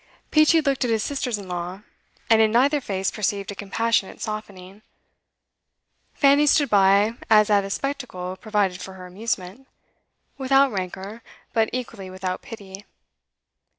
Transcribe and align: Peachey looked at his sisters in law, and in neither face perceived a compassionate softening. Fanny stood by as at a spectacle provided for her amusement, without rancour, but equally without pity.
Peachey 0.31 0.61
looked 0.61 0.83
at 0.83 0.89
his 0.89 1.03
sisters 1.03 1.37
in 1.37 1.47
law, 1.47 1.81
and 2.27 2.41
in 2.41 2.51
neither 2.51 2.81
face 2.81 3.11
perceived 3.11 3.51
a 3.51 3.55
compassionate 3.55 4.19
softening. 4.19 4.81
Fanny 6.15 6.47
stood 6.47 6.71
by 6.71 7.13
as 7.29 7.51
at 7.51 7.63
a 7.63 7.69
spectacle 7.69 8.35
provided 8.35 8.81
for 8.81 8.95
her 8.95 9.05
amusement, 9.05 9.67
without 10.39 10.71
rancour, 10.71 11.21
but 11.53 11.69
equally 11.71 12.09
without 12.09 12.41
pity. 12.41 12.83